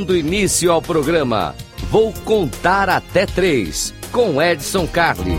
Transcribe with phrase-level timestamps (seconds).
[0.00, 1.54] Dando início ao programa,
[1.90, 5.36] vou contar até três com Edson Carli.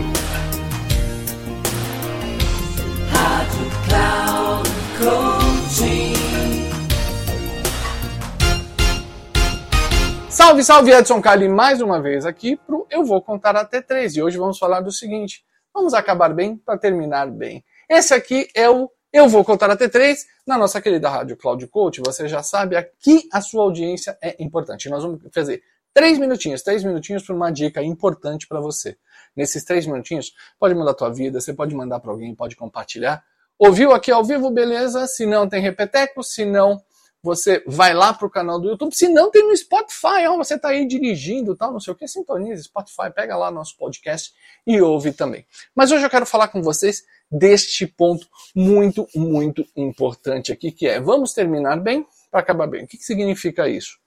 [10.28, 14.14] Salve, salve Edson Carli mais uma vez aqui pro Eu Vou Contar Até Três.
[14.14, 17.64] E hoje vamos falar do seguinte: vamos acabar bem para terminar bem.
[17.90, 22.00] Esse aqui é o Eu Vou Contar Até Três na nossa querida Rádio Cloud Coach.
[22.00, 24.88] Você já sabe, aqui a sua audiência é importante.
[24.88, 25.62] Nós vamos fazer
[25.92, 28.96] três minutinhos, três minutinhos para uma dica importante para você.
[29.36, 33.22] Nesses três minutinhos, pode mudar a tua vida, você pode mandar para alguém, pode compartilhar.
[33.58, 35.06] Ouviu aqui ao vivo, beleza?
[35.06, 36.22] Se não, tem repeteco.
[36.22, 36.80] Se não,
[37.22, 38.94] você vai lá para o canal do YouTube.
[38.94, 40.26] Se não, tem no Spotify.
[40.28, 43.76] Ó, você está aí dirigindo, tal, não sei o que, sintonize Spotify, pega lá nosso
[43.76, 44.32] podcast
[44.66, 45.46] e ouve também.
[45.74, 51.00] Mas hoje eu quero falar com vocês deste ponto muito, muito importante aqui, que é
[51.00, 52.84] vamos terminar bem para acabar bem.
[52.84, 54.02] O que, que significa isso?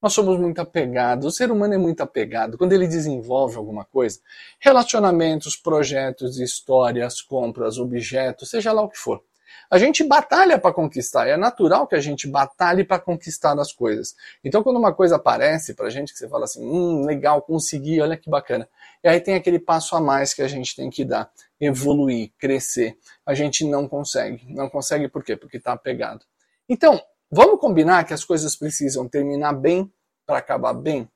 [0.00, 2.58] Nós somos muito apegados, o ser humano é muito apegado.
[2.58, 4.20] Quando ele desenvolve alguma coisa,
[4.60, 9.24] relacionamentos, projetos, histórias, compras, objetos, seja lá o que for.
[9.70, 14.14] A gente batalha para conquistar, é natural que a gente batalhe para conquistar as coisas.
[14.44, 18.00] Então, quando uma coisa aparece para a gente, que você fala assim, hum, legal, consegui,
[18.00, 18.68] olha que bacana.
[19.02, 21.30] E aí tem aquele passo a mais que a gente tem que dar,
[21.60, 22.96] evoluir, crescer.
[23.26, 24.44] A gente não consegue.
[24.48, 25.36] Não consegue por quê?
[25.36, 26.24] Porque está apegado.
[26.68, 27.00] Então,
[27.36, 29.92] Vamos combinar que as coisas precisam terminar bem
[30.24, 31.10] para acabar bem?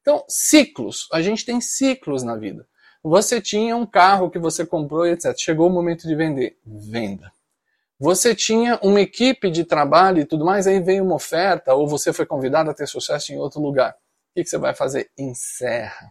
[0.00, 1.08] Então, ciclos.
[1.12, 2.66] A gente tem ciclos na vida.
[3.04, 5.32] Você tinha um carro que você comprou e etc.
[5.38, 6.58] Chegou o momento de vender.
[6.66, 7.32] Venda.
[8.00, 12.12] Você tinha uma equipe de trabalho e tudo mais, aí veio uma oferta, ou você
[12.12, 13.92] foi convidado a ter sucesso em outro lugar.
[13.92, 15.10] O que você vai fazer?
[15.18, 16.10] Encerra.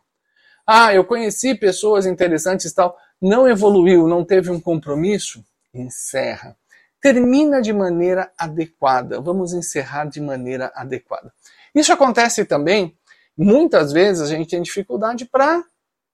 [0.67, 5.43] Ah, eu conheci pessoas interessantes e tal, não evoluiu, não teve um compromisso?
[5.73, 6.55] Encerra
[7.01, 9.21] termina de maneira adequada.
[9.21, 11.31] Vamos encerrar de maneira adequada.
[11.73, 12.95] Isso acontece também,
[13.37, 15.63] muitas vezes a gente tem dificuldade para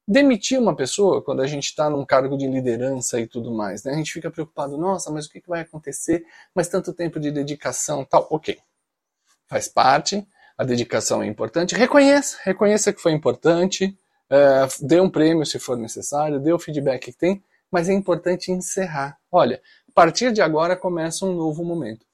[0.08, 3.84] demitir uma pessoa quando a gente está num cargo de liderança e tudo mais.
[3.84, 3.94] Né?
[3.94, 6.26] A gente fica preocupado, nossa, mas o que, vai acontecer?
[6.54, 8.28] Mas tanto tempo de dedicação, tal.
[8.30, 8.58] Ok,
[9.48, 10.26] faz parte,
[10.58, 11.76] a dedicação é importante.
[11.76, 13.98] Reconheça, reconheça que foi importante,
[14.30, 18.52] é, dê um prêmio se for necessário, dê o feedback que tem, mas é importante
[18.52, 19.18] encerrar.
[19.32, 19.62] Olha,
[19.96, 22.06] partir de agora começa um novo momento.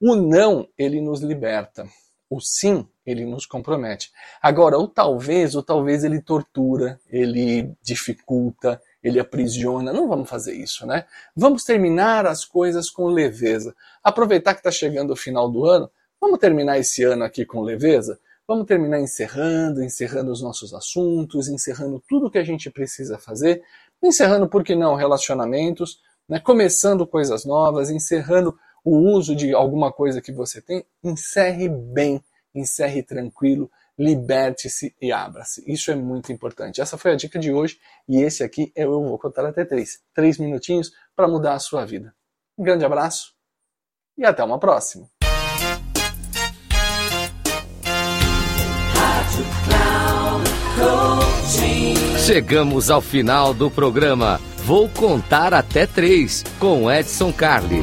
[0.00, 1.86] O não, ele nos liberta.
[2.28, 4.10] O sim, ele nos compromete.
[4.42, 9.92] Agora, o talvez, o talvez ele tortura, ele dificulta, ele aprisiona.
[9.92, 11.06] Não vamos fazer isso, né?
[11.36, 13.74] Vamos terminar as coisas com leveza.
[14.02, 15.88] Aproveitar que está chegando o final do ano,
[16.20, 18.18] vamos terminar esse ano aqui com leveza?
[18.48, 23.62] Vamos terminar encerrando, encerrando os nossos assuntos, encerrando tudo que a gente precisa fazer,
[24.02, 30.22] encerrando, por que não, relacionamentos, né, começando coisas novas, encerrando o uso de alguma coisa
[30.22, 32.22] que você tem, encerre bem,
[32.54, 35.64] encerre tranquilo, liberte-se e abra-se.
[35.66, 36.80] Isso é muito importante.
[36.80, 39.98] Essa foi a dica de hoje e esse aqui eu vou contar até três.
[40.14, 42.14] Três minutinhos para mudar a sua vida.
[42.56, 43.34] Um grande abraço
[44.16, 45.10] e até uma próxima.
[52.24, 54.40] Chegamos ao final do programa.
[54.58, 57.82] Vou contar até três com Edson Carli.